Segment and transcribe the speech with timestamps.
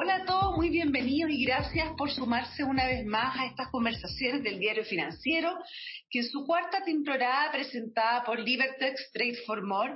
[0.00, 4.44] Hola a todos, muy bienvenidos y gracias por sumarse una vez más a estas conversaciones
[4.44, 5.58] del diario financiero,
[6.08, 9.94] que en su cuarta temporada presentada por Libertex Trade for More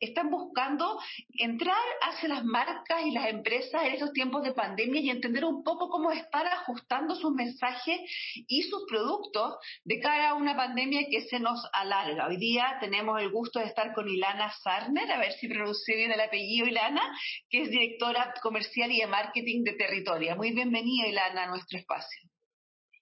[0.00, 0.98] están buscando
[1.34, 5.62] entrar hacia las marcas y las empresas en estos tiempos de pandemia y entender un
[5.62, 8.00] poco cómo están ajustando sus mensajes
[8.48, 12.26] y sus productos de cara a una pandemia que se nos alarga.
[12.26, 16.12] Hoy día tenemos el gusto de estar con Ilana Sarner, a ver si pronuncio bien
[16.12, 17.02] el apellido Ilana,
[17.48, 20.34] que es directora comercial y de marketing de Territoria.
[20.34, 22.30] Muy bienvenida Ilana a nuestro espacio.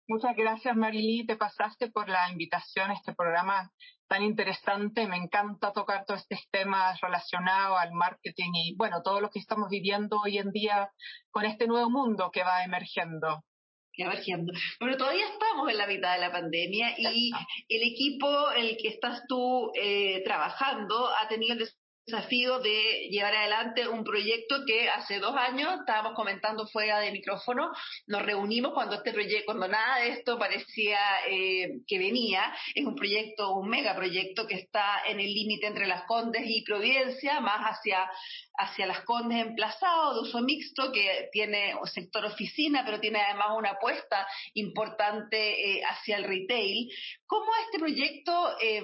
[0.09, 1.27] Muchas gracias, Marily.
[1.27, 3.71] Te pasaste por la invitación a este programa
[4.09, 5.07] tan interesante.
[5.07, 9.69] Me encanta tocar todos estos temas relacionados al marketing y, bueno, todo lo que estamos
[9.71, 10.91] viviendo hoy en día
[11.31, 13.45] con este nuevo mundo que va emergiendo.
[13.93, 14.53] Emergiendo.
[14.79, 17.33] Pero todavía estamos en la mitad de la pandemia y
[17.69, 21.69] el equipo, el que estás tú eh, trabajando, ha tenido el
[22.09, 27.71] desafío de llevar adelante un proyecto que hace dos años estábamos comentando fuera de micrófono,
[28.07, 32.95] nos reunimos cuando este proyecto, cuando nada de esto parecía eh, que venía, es un
[32.95, 38.11] proyecto, un megaproyecto que está en el límite entre las Condes y Providencia, más hacia,
[38.55, 43.71] hacia las Condes emplazado, de uso mixto, que tiene sector oficina, pero tiene además una
[43.73, 46.91] apuesta importante eh, hacia el retail.
[47.27, 48.83] ¿Cómo este proyecto eh,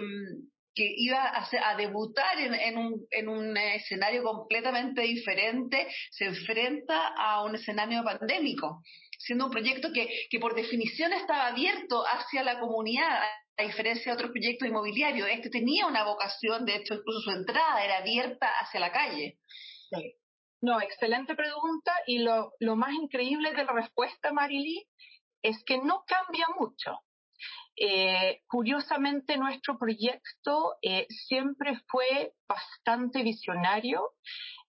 [0.74, 7.54] que iba a, debutar en, un, en, un, escenario completamente diferente, se enfrenta a un
[7.54, 8.82] escenario pandémico,
[9.18, 13.22] siendo un proyecto que, por definición estaba abierto hacia la comunidad,
[13.56, 15.28] a diferencia de otros proyectos inmobiliarios.
[15.30, 19.38] Este tenía una vocación, de hecho incluso su entrada era abierta hacia la calle.
[20.60, 24.84] No, excelente pregunta y lo, lo más increíble de la respuesta, Marily,
[25.42, 26.98] es que no cambia mucho.
[27.76, 34.12] Eh, curiosamente, nuestro proyecto eh, siempre fue bastante visionario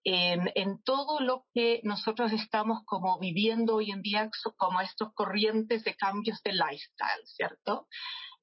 [0.05, 5.95] en todo lo que nosotros estamos como viviendo hoy en día, como estos corrientes de
[5.95, 7.87] cambios de lifestyle, ¿cierto?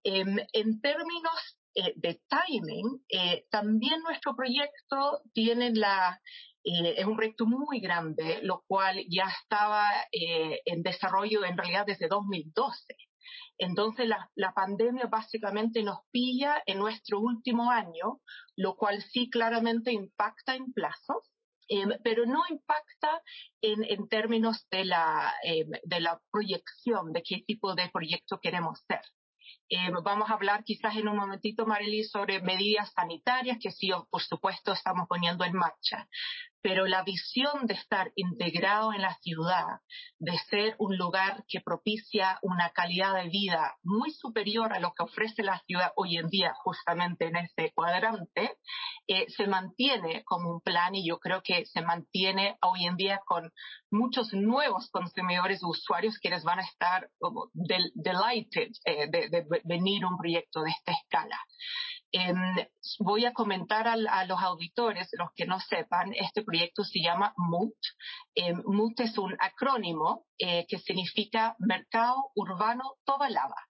[0.03, 3.05] En términos eh, de timing,
[3.51, 6.19] también nuestro proyecto tiene la,
[6.65, 12.97] es un proyecto muy grande, lo cual ya estaba en desarrollo en realidad desde 2012.
[13.61, 18.21] Entonces la, pandemia básicamente nos pilla en nuestro último año,
[18.57, 21.31] lo cual sí claramente impacta en plazos,
[21.69, 23.23] em, pero no impacta
[23.61, 29.03] en, términos de la, em, de la proyección de qué tipo de proyecto queremos ser.
[29.73, 34.21] Em, vamos a hablar quizás en un momentito, Marily, sobre medidas sanitarias que sí, por
[34.21, 36.09] supuesto, estamos poniendo en marcha.
[36.61, 39.81] Pero la visión de estar integrado en la ciudad,
[40.19, 45.05] de ser un lugar que propicia una calidad de vida muy superior a lo que
[45.05, 48.59] ofrece la ciudad hoy en día, justamente en ese cuadrante,
[49.07, 53.23] eh, se mantiene como un plan y yo creo que se mantiene hoy en día
[53.25, 53.51] con
[53.91, 57.09] muchos nuevos consumidores usuarios que les van a estar
[57.95, 61.39] delighted eh, de venir un proyecto de esta escala.
[62.13, 62.57] Em,
[62.99, 67.75] voy a comentar a, los auditores, los que no sepan, este proyecto se llama MUT.
[68.35, 73.69] Em, MUT es un acrónimo eh, que significa Mercado Urbano Tobalaba.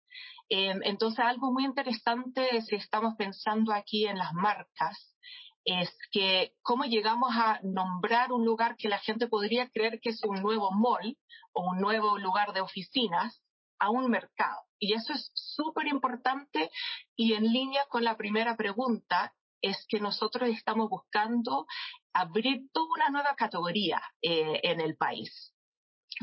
[0.48, 5.16] Em, entonces, algo muy interesante si estamos pensando aquí en las marcas
[5.64, 10.22] es que cómo llegamos a nombrar un lugar que la gente podría creer que es
[10.24, 11.16] un nuevo mall
[11.52, 13.42] o un nuevo lugar de oficinas
[13.80, 14.60] a un mercado.
[14.78, 16.70] Y eso es súper importante
[17.16, 21.66] y en línea con la primera pregunta es que nosotros estamos buscando
[22.12, 25.52] abrir toda una nueva categoría eh, en el país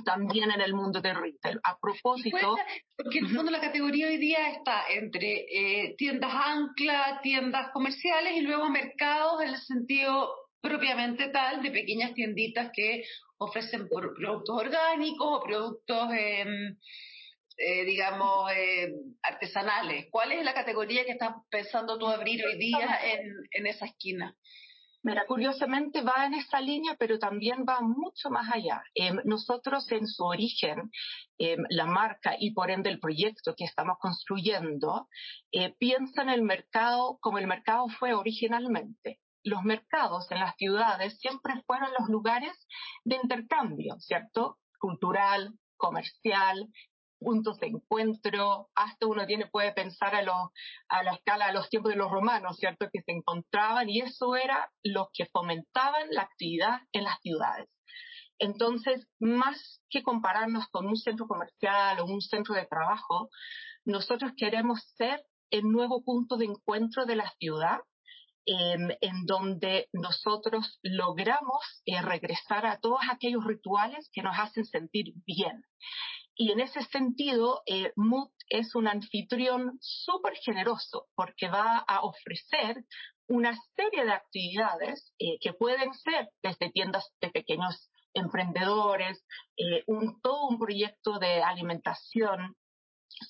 [0.04, 1.60] también en el mundo del retail.
[1.64, 2.56] A propósito...
[2.96, 8.34] Porque en el fondo la categoría hoy día está entre eh, tiendas ancla, tiendas comerciales
[8.38, 10.30] y luego mercados en el sentido
[10.62, 13.04] propiamente tal de pequeñas tienditas que
[13.38, 16.10] ofrecen productos orgánicos o productos...
[16.14, 16.46] Eh,
[17.58, 20.08] eh, digamos, eh, artesanales.
[20.12, 24.36] ¿Cuál es la categoría que estás pensando tú abrir hoy día en, en esa esquina?
[25.08, 28.84] Mira, curiosamente va en esa línea, pero también va mucho más allá.
[28.94, 30.92] Em, nosotros en su origen,
[31.38, 35.08] em, la marca y por ende el proyecto que estamos construyendo,
[35.54, 39.20] eh, piensa en el mercado como el mercado fue originalmente.
[39.44, 42.52] Los mercados en las ciudades siempre fueron los lugares
[43.06, 44.58] de intercambio, ¿cierto?
[44.78, 46.68] Cultural, comercial,
[47.20, 50.22] puntos de encuentro, hasta uno tiene, puede pensar a,
[50.90, 52.88] a la escala a los tiempos de los romanos, ¿cierto?
[52.92, 57.68] Que se encontraban y eso era lo que fomentaban la actividad en las ciudades.
[58.40, 63.30] Entonces, más que compararnos con un centro comercial o un centro de trabajo,
[63.86, 67.80] nosotros queremos ser el nuevo punto de encuentro de la ciudad
[68.46, 75.14] em, en donde nosotros logramos eh, regresar a todos aquellos rituales que nos hacen sentir
[75.26, 75.64] bien.
[76.38, 77.92] Y en ese sentido, eh,
[78.50, 82.86] es un anfitrión súper generoso porque va a ofrecer
[83.28, 89.26] una serie de actividades eh, que pueden ser desde tiendas de pequeños emprendedores,
[89.58, 92.56] eh, un, todo un proyecto de alimentación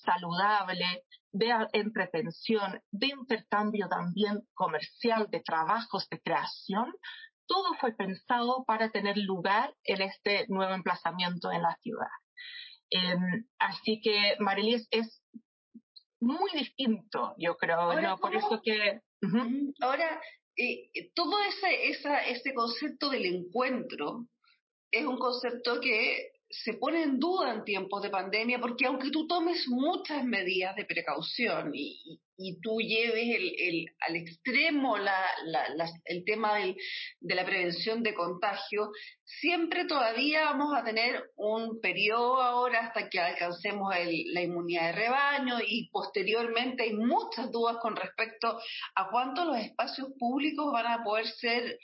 [0.03, 6.93] saludable, de entretención, de intercambio también comercial, de trabajos de creación,
[7.47, 12.09] todo fue pensado para tener lugar en este nuevo emplazamiento en la ciudad.
[12.89, 15.21] Em, así que Marilis es
[16.19, 18.17] muy distinto, yo creo, ¿no?
[18.17, 19.01] Por eso que...
[19.81, 20.21] Ahora,
[20.55, 24.27] eh, todo ese, esa, ese concepto del encuentro
[24.91, 29.27] es un concepto que se pone en duda en tiempos de pandemia porque aunque tú
[29.27, 35.89] tomes muchas medidas de precaución y, y, tú lleves el, el, al extremo la, la,
[36.05, 36.75] el tema del,
[37.19, 38.91] de la prevención de contagio,
[39.23, 43.93] siempre todavía vamos a tener un periodo ahora hasta que alcancemos
[44.33, 48.59] la inmunidad de rebaño y posteriormente hay muchas dudas con respecto
[48.95, 51.77] a cuánto los espacios públicos van a poder ser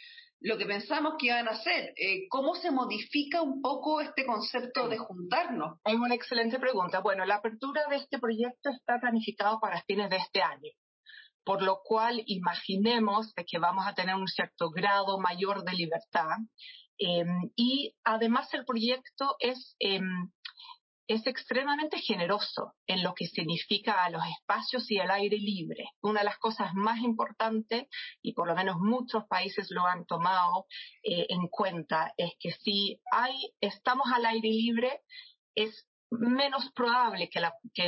[0.44, 1.94] lo que pensamos que iban a hacer.
[1.96, 5.80] Eh, ¿Cómo se modifica un poco este concepto de juntarnos?
[5.86, 7.00] Es una excelente pregunta.
[7.00, 10.72] Bueno, la apertura de este proyecto está planificado para fines de este año,
[11.46, 16.38] por lo cual imaginemos que vamos a tener un cierto grado mayor de libertad.
[16.98, 20.30] Em, y además el proyecto es em,
[21.14, 25.86] es extremadamente generoso en lo que significa a los espacios y el aire libre.
[26.02, 27.88] Una de las cosas más importantes,
[28.22, 30.66] y por lo menos muchos países lo han tomado
[31.04, 35.02] eh, en cuenta, es que si hay, estamos al aire libre,
[35.56, 35.86] es
[36.20, 37.42] menos probable que,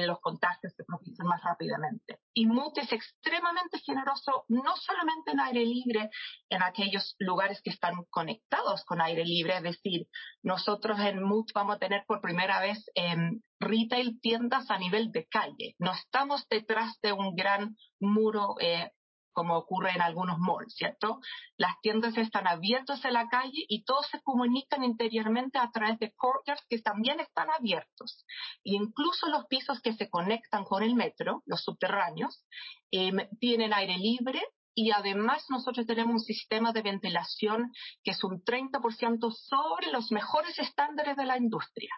[0.06, 2.20] los contagios se propicien más rápidamente.
[2.34, 6.10] Y MUT es extremadamente generoso, no solamente en aire libre,
[6.50, 10.08] en aquellos lugares que están conectados con aire libre, es decir,
[10.44, 15.26] nosotros en MUT vamos a tener por primera vez en retail tiendas a nivel de
[15.28, 15.76] calle.
[15.80, 18.92] No estamos detrás de un gran muro eh,
[19.36, 21.20] como ocurre en algunos malls, ¿cierto?
[21.58, 26.14] Las tiendas están abiertas en la calle y todos se comunican interiormente a través de
[26.16, 28.26] courtyards que también están abiertos.
[28.64, 32.46] E incluso los pisos que se conectan con el metro, los subterráneos,
[32.92, 34.42] em, tienen aire libre
[34.76, 37.72] y además nosotros tenemos un sistema de ventilación
[38.04, 41.92] que es un 30% sobre los mejores estándares de la industria.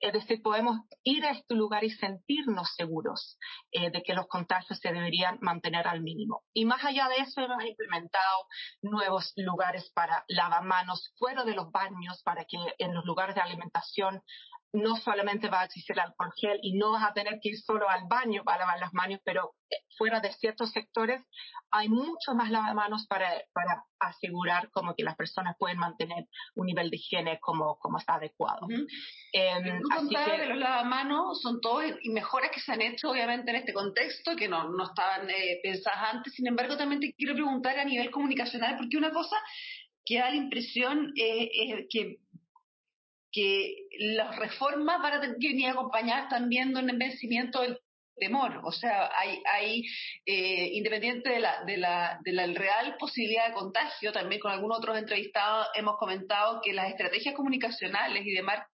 [0.00, 3.38] Es decir, podemos ir a este lugar y sentirnos seguros
[3.72, 6.42] eh, de que los contagios se deberían mantener al mínimo.
[6.54, 8.46] Y más allá de eso, hemos implementado
[8.82, 14.22] nuevos lugares para lavamanos fuera de los baños, para que en los lugares de alimentación
[14.74, 17.88] no solamente va a existir alcohol gel y no vas a tener que ir solo
[17.88, 21.22] al baño para lavar las manos, pero eh, fuera de ciertos sectores
[21.70, 26.24] hay mucho más lavamanos para, para asegurar como que las personas pueden mantener
[26.56, 28.66] un nivel de higiene como, como está adecuado.
[29.32, 33.72] eh, de los lavamanos son todos y mejoras que se han hecho obviamente en este
[33.72, 36.34] contexto que no, no estaban eh, pensadas antes.
[36.34, 39.36] Sin embargo, también te quiero preguntar a nivel comunicacional, porque una cosa
[40.04, 42.18] que da la impresión eh, es que
[43.34, 47.80] que las reformas van a tener que venir acompañadas también de un envejecimiento del
[48.16, 48.60] temor.
[48.62, 49.82] O sea, hay, hay
[50.24, 54.78] eh, independiente de la, de, la, de la real posibilidad de contagio, también con algunos
[54.78, 58.73] otros entrevistados hemos comentado que las estrategias comunicacionales y de marketing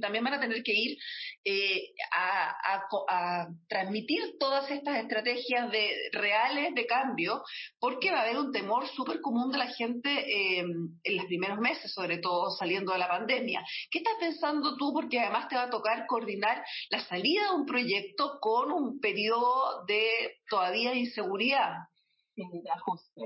[0.00, 0.98] también van a tener que ir
[1.44, 7.42] eh, a, transmitir todas estas estrategias de, reales de cambio,
[7.78, 11.58] porque va a haber un temor súper común de la gente eh, en los primeros
[11.58, 13.62] meses, sobre todo saliendo de la pandemia.
[13.90, 14.92] ¿Qué estás pensando tú?
[14.92, 19.84] Porque además te va a tocar coordinar la salida de un proyecto con un periodo
[19.86, 21.72] de todavía inseguridad.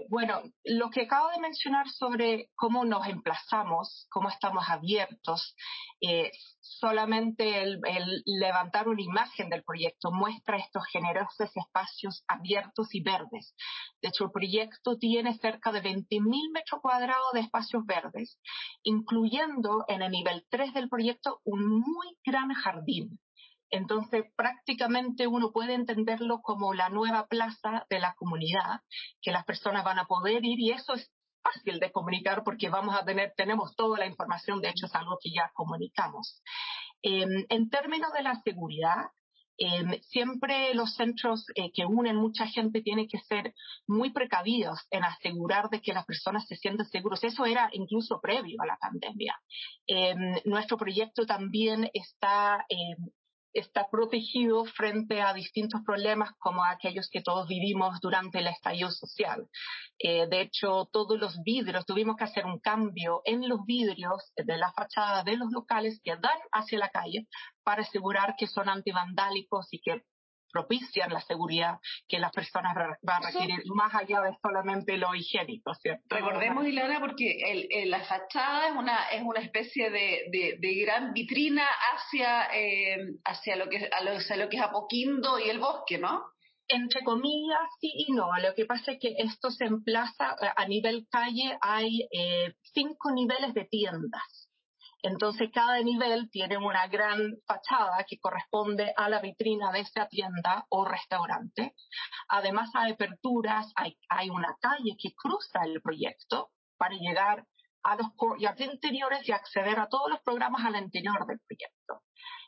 [0.09, 5.55] Bueno, lo que acabo de mencionar sobre cómo nos emplazamos, cómo estamos abiertos,
[6.01, 6.31] eh,
[6.61, 7.81] solamente el,
[8.25, 10.11] levantar una imagen del proyecto.
[10.11, 13.55] Muestra estos generosos espacios abiertos y verdes.
[14.03, 18.39] De hecho, el proyecto tiene cerca de 20.000 metros cuadrados de espacios verdes,
[18.83, 23.19] incluyendo en el nivel 3 del proyecto un muy gran jardín
[23.75, 28.83] entonces, prácticamente uno puede entenderlo como la nueva plaza de la comunidad,
[29.21, 31.11] que las personas van a poder ir y eso es
[31.43, 35.19] fácil de comunicar porque vamos a tener, tenemos toda la información, de hecho es algo
[35.21, 36.41] que ya comunicamos.
[37.03, 39.07] Em, en términos de la seguridad,
[39.59, 43.55] em, siempre los centros eh, que unen mucha gente tienen que ser
[43.89, 47.25] muy precavidos en asegurar de que las personas se sienten seguros.
[47.25, 49.35] Eso era incluso previo a la pandemia.
[49.89, 52.65] Em, nuestro proyecto también está
[53.55, 59.49] está protegido frente a distintos problemas como aquellos que todos vivimos durante el estallido social.
[59.99, 64.57] Eh, de hecho, todos los vidrios, tuvimos que hacer un cambio en los vidrios de
[64.57, 67.27] la fachada de los locales que dan hacia la calle
[67.63, 70.03] para asegurar que son antivandálicos y que
[70.55, 75.75] propician la seguridad que las personas van a requerir más allá de solamente lo higiénico,
[75.75, 76.15] ¿cierto?
[76.15, 81.67] Recordemos, Ilana, porque el, la fachada es una es una especie de, de, gran vitrina
[81.93, 84.03] hacia eh, hacia lo que a
[84.37, 86.23] lo, que es Apoquindo y el bosque, ¿no?
[86.69, 88.27] entre comillas, sí y no.
[88.39, 93.11] Lo que pasa es que esto se emplaza eh, a nivel calle, hay eh, cinco
[93.13, 94.44] niveles de tiendas.
[95.05, 100.65] Entonces cada nivel tiene una gran fachada que corresponde a la vitrina de esa tienda
[100.71, 101.75] o restaurante.
[102.29, 107.45] Además hay aperturas, hay, hay una calle que cruza el proyecto para llegar
[107.83, 108.07] a los
[108.41, 112.03] jardines interiores y acceder a todos los programas al interior del proyecto.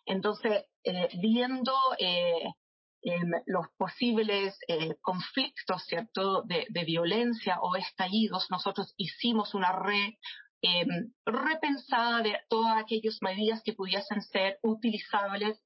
[0.06, 2.54] Entonces, eh, viendo eh,
[3.02, 10.14] em, los posibles eh, conflictos, ¿cierto?, de, de, violencia o estallidos, nosotros hicimos una red
[10.62, 10.86] eh,
[11.24, 15.62] repensada de todas aquellas medidas que pudiesen ser utilizables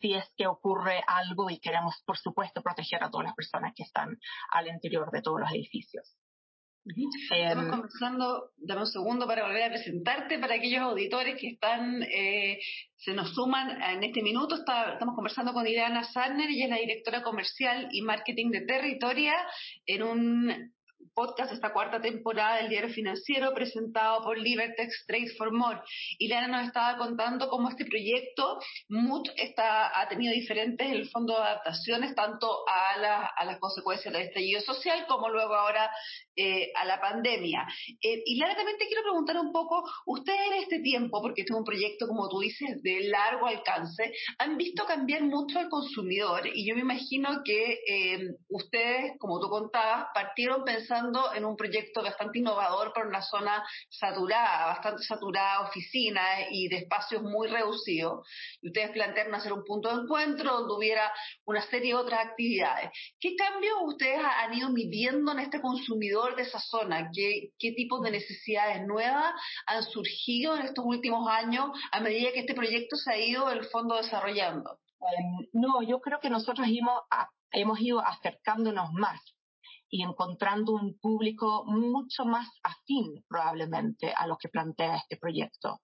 [0.00, 3.84] si es que ocurre algo y queremos, por supuesto, proteger a todas las personas que
[3.84, 4.18] están
[4.50, 6.16] al interior de todos los edificios.
[6.86, 12.02] Estamos em, conversando, dame un segundo para volver a presentarte para aquellos auditores que están,
[12.02, 12.58] eh,
[12.96, 14.56] se nos suman en este minuto.
[14.56, 19.34] estamos conversando con Ileana Sarner, ella es la directora comercial y marketing de Territoria
[19.86, 20.73] en un
[21.14, 25.80] podcast, esta cuarta temporada del diario financiero presentado por Libertex Trade for More.
[26.18, 31.38] Y Lana nos estaba contando cómo este proyecto, MUT, está, ha tenido diferentes, el fondo
[31.38, 35.90] adaptaciones, tanto a, a las consecuencias del estallido social como luego ahora
[36.36, 37.64] eh, a la pandemia.
[38.02, 41.52] Eh, y Lara, también te quiero preguntar un poco, ustedes en este tiempo, porque este
[41.52, 46.48] es un proyecto, como tú dices, de largo alcance, han visto cambiar mucho al consumidor
[46.52, 51.03] y yo me imagino que eh, ustedes, como tú contabas, partieron pensando
[51.34, 57.22] en un proyecto bastante innovador para una zona saturada, bastante saturada, oficinas y de espacios
[57.22, 58.26] muy reducidos.
[58.60, 61.12] Y ustedes plantearon hacer un punto de encuentro donde hubiera
[61.44, 62.90] una serie de otras actividades.
[63.20, 66.14] ¿Qué cambios ustedes han ido midiendo en este consumidor?
[66.36, 67.10] de esa zona?
[67.12, 69.34] ¿Qué, qué tipos de necesidades nuevas
[69.66, 73.64] han surgido en estos últimos años a medida que este proyecto se ha ido el
[73.64, 74.78] fondo desarrollando?
[75.00, 77.02] Em, no, yo creo que nosotros hemos,
[77.52, 79.20] hemos ido acercándonos más
[79.94, 85.82] y encontrando un público mucho más afín probablemente a lo que plantea este proyecto.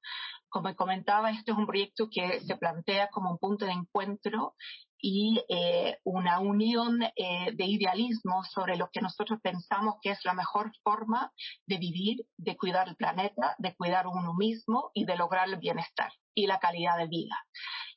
[0.49, 4.57] Como comentaba, este es un proyecto que se plantea como un punto de encuentro
[5.01, 10.35] y eh, una unión eh, de idealismo sobre lo que nosotros pensamos que es la
[10.35, 11.31] mejor forma
[11.69, 16.11] de vivir, de cuidar el planeta, de cuidar uno mismo y de lograr el bienestar
[16.35, 17.37] y la calidad de vida.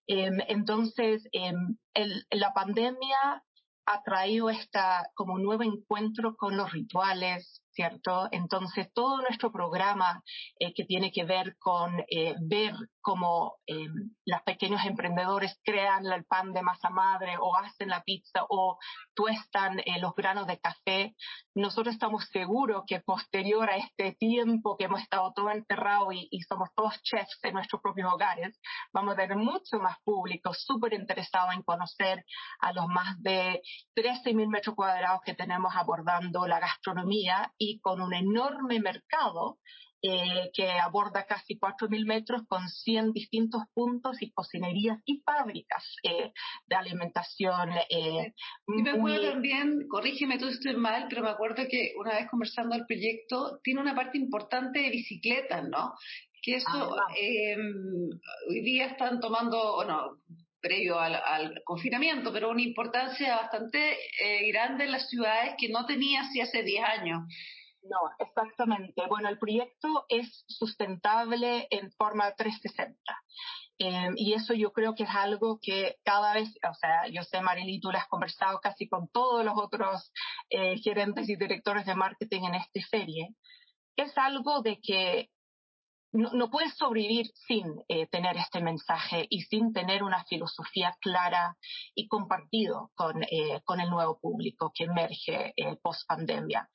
[0.05, 1.75] Em, entonces, em,
[2.29, 3.41] la pandemia
[3.85, 8.27] ha traído esta como nuevo encuentro con los rituales, ¿cierto?
[8.31, 10.23] Entonces, todo nuestro programa
[10.59, 13.87] eh, que tiene que ver con eh, ver cómo eh,
[14.25, 18.77] los pequeños emprendedores crean el pan de masa madre o hacen la pizza o
[19.13, 21.15] tuestan los granos de café,
[21.53, 26.41] nosotros estamos seguros que posterior a este tiempo que hemos estado todos enterrados y, y,
[26.41, 28.59] somos todos chefs en nuestros propios hogares,
[28.93, 32.25] vamos a tener mucho más público súper interesado en conocer
[32.59, 33.61] a los más de
[33.95, 39.59] 13.000 metros cuadrados que tenemos abordando la gastronomía y con un enorme mercado
[40.05, 46.33] eh, que aborda casi 4.000 metros con 100 distintos puntos y cocinerías y fábricas eh,
[46.67, 47.69] de alimentación.
[47.89, 48.33] Eh,
[48.67, 52.75] me acuerdo también, corrígeme tú si estoy mal, pero me acuerdo que una vez conversando
[52.75, 55.93] el proyecto, tiene una parte importante de bicicletas, ¿no?
[56.41, 58.09] Que eso ah, em,
[58.49, 60.17] hoy día están tomando, bueno,
[60.63, 66.21] previo al, confinamiento, pero una importancia bastante eh, grande en las ciudades que no tenía
[66.21, 67.19] así hace 10 años.
[67.83, 69.05] No, exactamente.
[69.09, 72.95] Bueno, el proyecto es sustentable en forma 360.
[73.79, 77.41] Eh, y eso yo creo que es algo que cada vez, o sea, yo sé,
[77.41, 80.11] Marily, tú le has conversado casi con todos los otros
[80.49, 83.35] eh, gerentes y directores de marketing en esta serie,
[83.97, 85.29] es algo de que
[86.13, 91.57] no, puedes sobrevivir sin eh, tener este mensaje y sin tener una filosofía clara
[91.95, 96.69] y compartido con, eh, el nuevo público que emerge eh, post pandemia.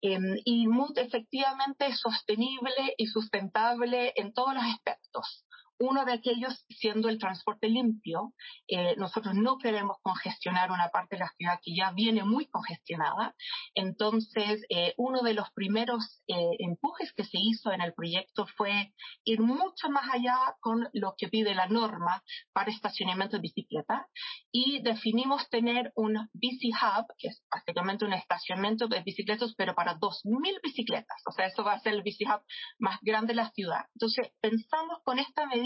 [0.00, 5.43] Em, y Mood efectivamente es sostenible y sustentable en todos los aspectos.
[5.78, 8.32] Uno de aquellos siendo el transporte limpio.
[8.68, 13.34] Eh, nosotros no queremos congestionar una parte de la ciudad que ya viene muy congestionada.
[13.74, 18.92] Entonces, eh, uno de los primeros eh, empujes que se hizo en el proyecto fue
[19.24, 24.06] ir mucho más allá con lo que pide la norma para estacionamiento de bicicleta
[24.52, 29.98] y definimos tener un bici hub, que es básicamente un estacionamiento de bicicletas, pero para
[29.98, 31.22] 2.000 bicicletas.
[31.26, 32.42] O sea, eso va a ser el bici hub
[32.78, 33.86] más grande de la ciudad.
[33.94, 35.63] Entonces, pensamos con esta medida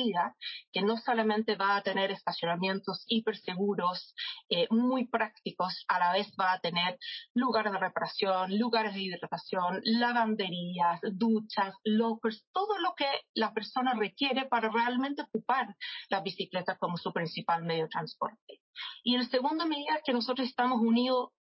[0.73, 4.15] que no solamente va a tener estacionamientos hiperseguros,
[4.51, 6.99] eh, muy prácticos, a la vez va a tener
[7.35, 14.47] lugares de reparación, lugares de hidratación, lavanderías, duchas, lockers, todo lo que la persona requiere
[14.47, 15.75] para realmente ocupar
[16.11, 18.61] la bicicleta como su principal medio de transporte.
[19.03, 21.31] Y el segundo medida es que nosotros estamos unidos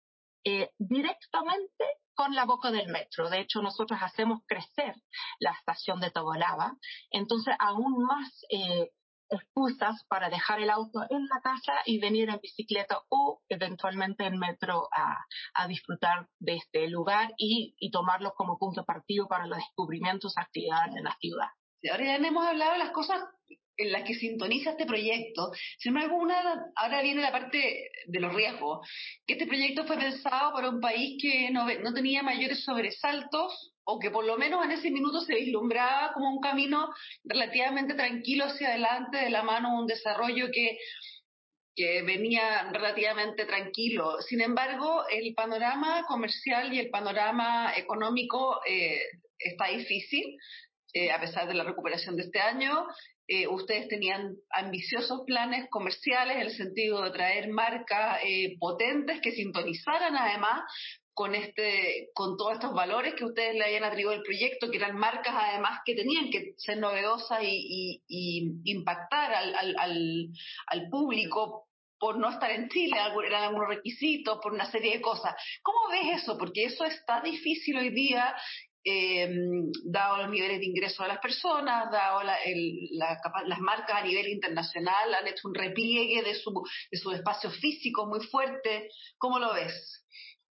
[0.45, 1.85] eh, directamente
[2.19, 3.31] con la boca del metro.
[3.31, 4.93] De hecho, nosotros hacemos crecer
[5.39, 6.77] la estación de Togolava.
[7.13, 8.91] Entonces, aún más eh,
[9.31, 14.37] excusas para dejar el auto en la casa y venir en bicicleta o eventualmente en
[14.37, 20.97] metro a, disfrutar de este lugar y, tomarlo como punto partido para los descubrimientos, actividades
[20.97, 21.49] en la ciudad.
[21.89, 23.23] ahora ya hemos hablado de las cosas
[23.78, 25.52] en las que sintoniza este proyecto.
[25.78, 26.26] Sin embargo,
[26.75, 28.87] ahora viene la parte de los riesgos,
[29.26, 33.99] que este proyecto fue pensado para un país que no, no tenía mayores sobresaltos o
[33.99, 36.90] que por lo menos en ese minuto se vislumbraba como un camino
[37.25, 40.76] relativamente tranquilo hacia adelante de la mano de un desarrollo que,
[41.75, 44.20] que venía relativamente tranquilo.
[44.23, 49.00] Sin embargo, el panorama comercial y el panorama económico eh,
[49.38, 50.37] está difícil.
[50.92, 52.87] Eh, a pesar de la recuperación de este año,
[53.30, 59.32] eh, ustedes tenían ambiciosos planes comerciales en el sentido de traer marcas eh, potentes que
[59.32, 60.62] sintonizaran además
[61.12, 64.97] con este con todos estos valores que ustedes le habían atribuido al proyecto, que eran
[64.97, 68.02] marcas además que tenían que ser novedosas y,
[68.64, 71.68] impactar al, al, público
[71.99, 75.35] por no estar en Chile, eran algunos requisitos, por una serie de cosas.
[75.62, 76.38] ¿Cómo ves eso?
[76.38, 78.35] Porque eso está difícil hoy día
[78.85, 79.28] eh,
[79.85, 85.26] dado los niveles de ingreso de las personas, dado las marcas a nivel internacional, han
[85.26, 86.52] hecho un repliegue de su,
[86.90, 88.88] de su espacio físico muy fuerte.
[89.18, 90.04] ¿Cómo lo ves?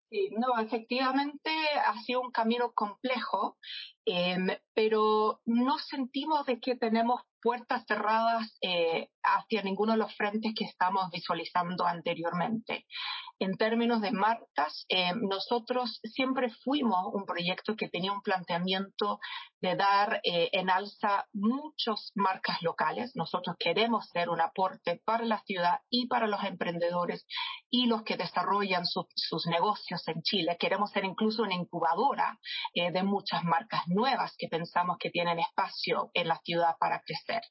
[0.10, 1.50] Sí, no, efectivamente
[1.86, 3.58] ha sido un camino complejo,
[4.06, 10.54] em, pero no sentimos de que tenemos puertas cerradas eh, hacia ninguno de los frentes
[10.56, 12.86] que estamos visualizando anteriormente.
[13.40, 19.20] En términos de marcas, eh, nosotros siempre fuimos un proyecto que tenía un planteamiento
[19.60, 23.12] de dar eh, en alza muchas marcas locales.
[23.16, 27.26] Nosotros queremos ser un aporte para la ciudad y para los emprendedores
[27.70, 30.58] y los que desarrollan sus negocios en Chile.
[30.60, 32.40] Queremos ser incluso una incubadora
[32.74, 37.42] eh, de muchas marcas nuevas que pensamos que tienen espacio en la ciudad para crecer.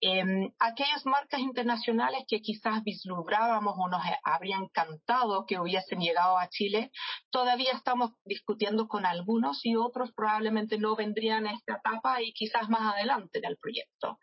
[0.00, 6.48] Em, aquellas marcas internacionales que quizás vislumbrábamos o nos habrían encantado que hubiesen llegado a
[6.48, 6.90] Chile,
[7.30, 12.68] todavía estamos discutiendo con algunos y otros probablemente no vendrían a esta etapa y quizás
[12.68, 14.18] más adelante en el proyecto.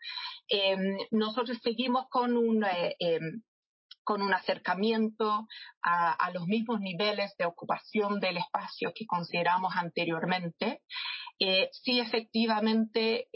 [0.48, 3.42] Em, nosotros seguimos con un eh, em,
[4.04, 5.48] con un acercamiento
[5.82, 10.82] a, los mismos niveles de ocupación del espacio que consideramos anteriormente.
[11.40, 13.28] Eh, sí, efectivamente,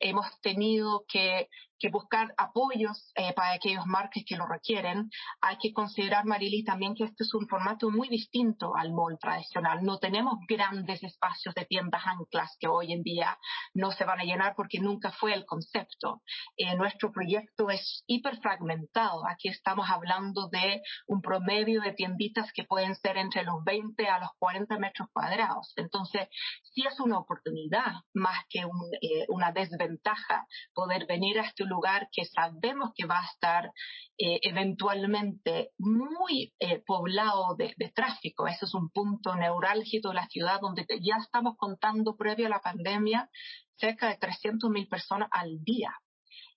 [0.00, 1.48] hemos tenido que
[1.84, 5.10] que buscar apoyos eh, para aquellos marcas que lo requieren.
[5.42, 9.82] Hay que considerar, Marily, también que este es un formato muy distinto al mall tradicional.
[9.82, 13.36] No tenemos grandes espacios de tiendas anclas que hoy en día
[13.74, 16.22] no se van a llenar porque nunca fue el concepto.
[16.56, 19.28] Eh, nuestro proyecto es hiperfragmentado.
[19.28, 24.20] Aquí estamos hablando de un promedio de tienditas que pueden ser entre los 20 a
[24.20, 25.74] los 40 metros cuadrados.
[25.76, 26.28] Entonces,
[26.62, 32.08] sí es una oportunidad más que eh, una desventaja poder venir a este lugar lugar
[32.12, 33.72] que sabemos que va a estar
[34.18, 38.46] eh, eventualmente muy eh, poblado de, tráfico.
[38.46, 42.60] Ese es un punto neurálgico de la ciudad donde ya estamos contando previo a la
[42.60, 43.28] pandemia
[43.76, 45.92] cerca de 300.000 personas al día.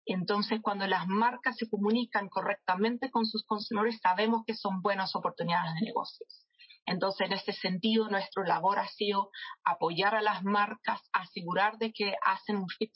[0.06, 5.74] Entonces, cuando las marcas se comunican correctamente con sus consumidores, sabemos que son buenas oportunidades
[5.76, 6.47] de negocios.
[6.88, 9.30] Entonces, en ese sentido, nuestro labor ha sido
[9.64, 12.94] apoyar a las marcas, asegurar de que hacen un fit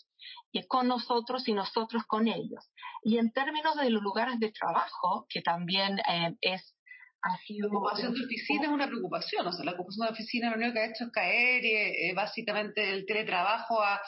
[0.67, 2.71] con nosotros y nosotros con ellos.
[3.03, 6.75] Y en términos de los lugares de trabajo, que también eh, es
[7.21, 7.69] ha sido...
[7.69, 10.73] La ocupación de oficina es una preocupación, o sea, la ocupación de oficina lo único
[10.73, 14.01] que ha hecho es caer y eh, básicamente el teletrabajo ha,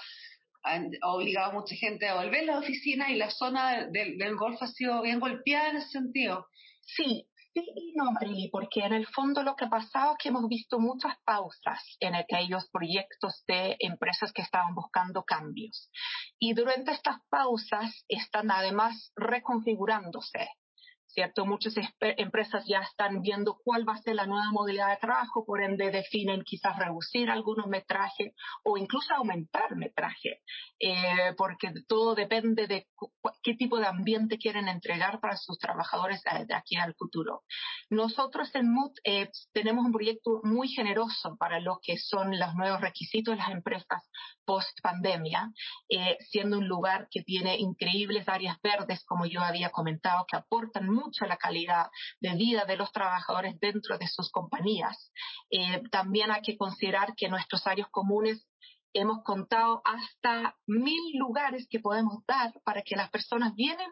[1.04, 4.64] obligado a mucha gente a volver a la oficina y la zona del, del Golfo
[4.64, 6.48] ha sido bien golpeada en ese sentido.
[6.86, 10.30] Sí, Sí y no, Marily, porque en el fondo lo que ha pasado es que
[10.30, 15.92] hemos visto muchas pausas en aquellos proyectos de empresas que estaban buscando cambios.
[16.40, 20.50] Y durante estas pausas están además reconfigurándose.
[21.14, 21.46] ¿Cierto?
[21.46, 25.62] Muchas empresas ya están viendo cuál va a ser la nueva modalidad de trabajo, por
[25.62, 30.42] ende definen quizás reducir algunos metrajes o incluso aumentar metraje,
[30.80, 32.88] eh, porque todo depende de
[33.44, 37.44] qué tipo de ambiente quieren entregar para sus trabajadores eh, de aquí al futuro.
[37.90, 42.82] Nosotros en Mood eh, tenemos un proyecto muy generoso para lo que son los nuevos
[42.82, 44.02] requisitos de las empresas
[44.46, 45.52] post pandemia,
[46.20, 51.03] siendo un lugar que tiene increíbles áreas verdes, como yo había comentado, que aportan mucho
[51.22, 51.88] a la calidad
[52.20, 55.12] de vida de los trabajadores dentro de sus compañías.
[55.92, 58.48] también hay que considerar que nuestros áreas comunes
[58.94, 63.92] hemos contado hasta mil lugares que podemos dar para que las personas vienen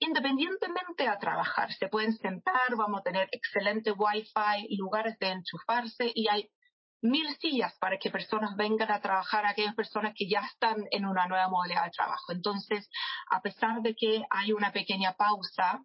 [0.00, 1.72] independientemente a trabajar.
[1.74, 6.48] Se pueden sentar, vamos a tener excelente wifi, lugares de enchufarse y hay
[7.02, 11.26] mil sillas para que personas vengan a trabajar, aquellas personas que ya están en una
[11.26, 12.32] nueva modalidad de trabajo.
[12.32, 12.88] Entonces,
[13.30, 15.82] a pesar de que hay una pequeña pausa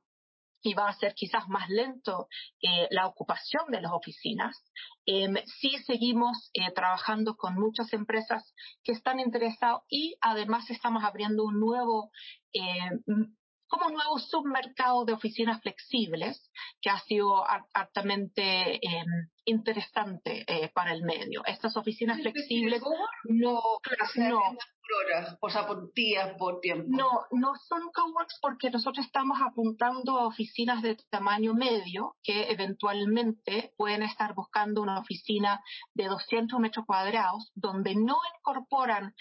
[0.65, 2.27] y va a ser quizás más lento
[2.61, 4.57] eh, la ocupación de las oficinas.
[5.05, 11.43] Em, sí seguimos eh, trabajando con muchas empresas que están interesadas y además estamos abriendo
[11.43, 12.11] un nuevo
[12.53, 12.89] eh,
[13.67, 16.49] como nuevo submercado de oficinas flexibles
[16.81, 21.43] que ha sido altamente em, interesante eh, para el medio.
[21.45, 23.93] Estas oficinas flexibles no, no, por
[25.07, 26.85] horas, o sea, por días, por tiempo.
[26.89, 33.73] No, no son coworks porque nosotros estamos apuntando a oficinas de tamaño medio que eventualmente
[33.77, 35.61] pueden estar buscando una oficina
[35.93, 39.13] de 200 metros cuadrados donde no incorporan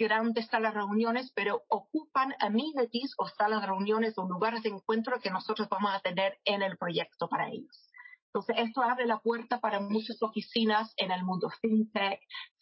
[0.00, 5.20] grandes salas de reuniones, pero ocupan amenities o salas de reuniones o lugares de encuentro
[5.20, 7.90] que nosotros vamos a tener en el proyecto para ellos.
[8.32, 12.20] Entonces, esto abre la puerta para muchas oficinas en el mundo fintech,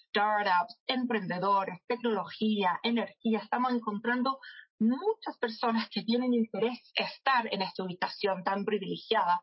[0.09, 3.41] startups, emprendedores, tecnología, energía.
[3.41, 4.39] Estamos encontrando
[4.81, 9.41] muchas personas que tienen interés estar en esta ubicación tan privilegiada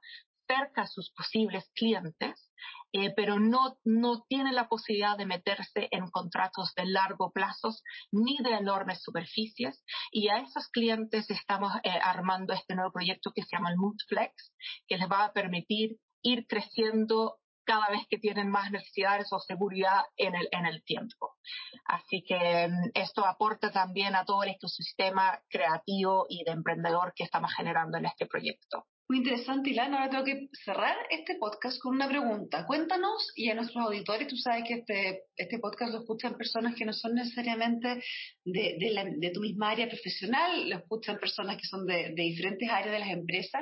[0.48, 2.50] cerca a sus posibles clientes
[2.98, 7.76] eh, pero no, no tiene la posibilidad de meterse en contratos de largo plazo
[8.12, 9.84] ni de enormes superficies.
[10.12, 14.54] Y a esos clientes estamos eh, armando este nuevo proyecto que se llama el Moodflex,
[14.88, 20.04] que les va a permitir ir creciendo cada vez que tienen más necesidades o seguridad
[20.16, 21.36] en el, en el tiempo.
[21.84, 27.26] Así que mm, esto aporta también a todo el ecosistema creativo y de emprendedor que
[27.26, 28.86] estamos generando en este proyecto.
[29.08, 29.98] Muy interesante, Ilana.
[29.98, 32.66] Ahora tengo que cerrar este podcast con una pregunta.
[32.66, 36.86] Cuéntanos, y a nuestros auditores, tú sabes que este, este podcast lo escuchan personas que
[36.86, 38.02] no son necesariamente
[38.44, 43.00] de, tu misma área profesional, lo escuchan personas que son de, de diferentes áreas de
[43.00, 43.62] las empresas.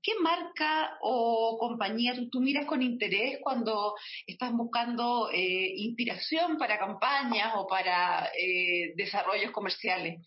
[0.00, 3.94] ¿Qué marca o compañía tú, miras con interés cuando
[4.28, 10.24] estás buscando eh, inspiración para campañas o para eh, desarrollos comerciales?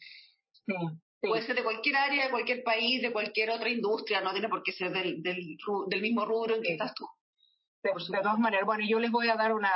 [0.65, 0.73] Sí.
[1.21, 4.62] Puede ser de cualquier área, de cualquier país, de cualquier otra industria, no tiene por
[4.63, 7.08] qué ser del, del, del mismo rubro en que estás tú.
[7.84, 9.71] De, todas maneras, bueno, yo les voy a dar una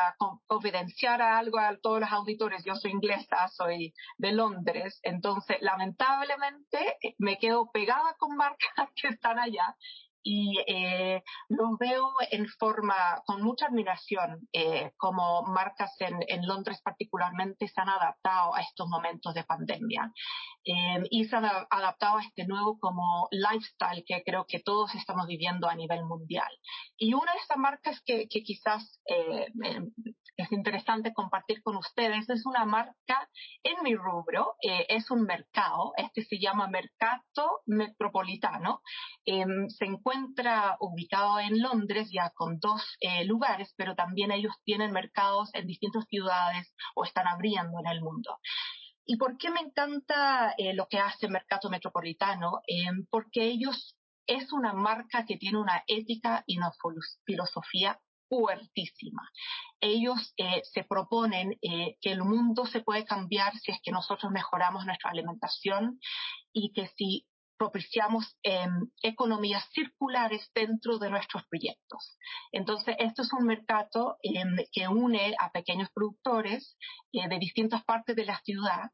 [0.47, 2.63] confidenciar algo a todos los auditores.
[2.65, 8.60] Yo soy inglesa, soy de Londres, entonces lamentablemente me quedo pegada con marcas
[8.95, 9.75] que están allá
[10.24, 16.82] y eh, los veo en forma con mucha admiración eh, como marcas en, en, Londres
[16.84, 20.12] particularmente se han adaptado a estos momentos de pandemia
[20.64, 25.28] eh, y se han adaptado a este nuevo como lifestyle que creo que todos estamos
[25.28, 26.52] viviendo a nivel mundial.
[26.98, 29.48] Y una de estas marcas que, que quizás eh,
[30.38, 33.30] es interesante compartir con ustedes es una marca
[33.64, 38.82] en mi rubro, eh, es un mercado, este se llama Mercato Metropolitano,
[39.26, 40.11] em, se encuentra
[40.80, 46.06] ubicado en Londres ya con dos eh, lugares, pero también ellos tienen mercados en distintas
[46.10, 48.39] ciudades o están abriendo en el mundo.
[49.06, 52.62] ¿Y por qué me encanta eh, lo que hace Mercado Metropolitano?
[52.67, 53.97] Em, porque ellos
[54.28, 56.71] es una marca que tiene una ética y una
[57.26, 59.30] filosofía fuertísima.
[59.82, 64.32] Ellos eh, se proponen eh, que el mundo se puede cambiar si es que nosotros
[64.32, 66.00] mejoramos nuestra alimentación
[66.54, 67.28] y que si
[67.62, 68.71] propiciamos em,
[69.04, 72.17] economías circulares dentro de nuestros proyectos.
[72.52, 76.76] Entonces, esto es un mercado em, que une a pequeños productores
[77.13, 78.89] eh, de distintas partes de la ciudad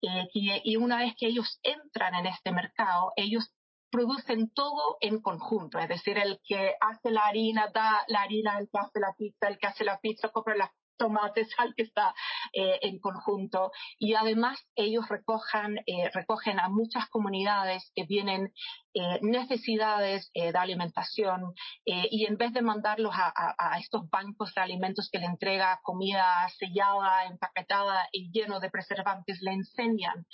[0.00, 3.44] y, y, una vez que ellos entran en este mercado, ellos
[3.90, 8.68] producen todo en conjunto, es decir, el que hace la harina da la harina, el
[8.70, 10.70] que hace la pizza, el que hace la pizza compra las
[11.02, 12.14] tomate, sal que está
[12.52, 13.72] eh, en conjunto.
[13.98, 18.52] Y además ellos recojan, eh, recogen a muchas comunidades que tienen
[18.94, 21.54] eh, necesidades de alimentación
[21.86, 27.24] y en vez de mandarlos a, estos bancos de alimentos que le entrega comida sellada,
[27.24, 30.26] empaquetada y lleno de preservantes, le enseñan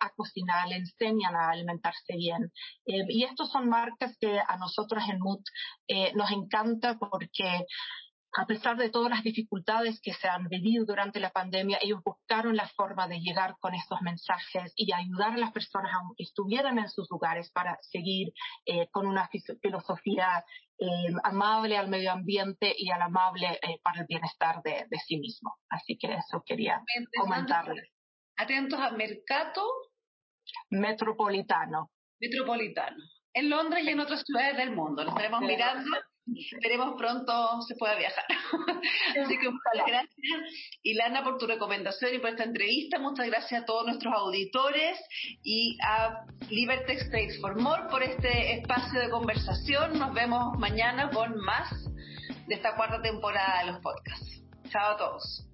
[0.00, 2.52] a cocinar, le enseñan a alimentarse bien.
[2.84, 5.44] y estos son marcas que a nosotros en MUT
[6.14, 7.64] nos encanta porque
[8.36, 12.56] a pesar de todas las dificultades que se han vivido durante la pandemia, ellos buscaron
[12.56, 16.88] la forma de llegar con estos mensajes y ayudar a las personas que estuvieran en
[16.88, 18.32] sus lugares para seguir
[18.66, 19.28] eh, con una
[19.62, 20.44] filosofía
[20.78, 20.86] eh,
[21.22, 25.54] amable al medio ambiente y al amable eh, para el bienestar de, sí mismo.
[25.68, 26.82] Así que eso quería
[27.16, 27.88] comentarles.
[28.36, 29.62] Atentos a Mercato
[30.70, 31.90] Metropolitano.
[32.20, 32.96] Metropolitano.
[33.32, 35.04] En Londres y en otras ciudades del mundo.
[35.04, 35.88] Lo estaremos mirando
[36.52, 38.24] Esperemos pronto se pueda viajar.
[39.22, 40.16] Así que muchas gracias,
[40.82, 42.98] Ilana, por tu recomendación y por esta entrevista.
[42.98, 44.98] Muchas gracias a todos nuestros auditores
[45.42, 49.98] y a Libertex Trades for More por este espacio de conversación.
[49.98, 51.70] Nos vemos mañana con más
[52.46, 54.42] de esta cuarta temporada de los podcasts.
[54.70, 55.53] Chao a todos.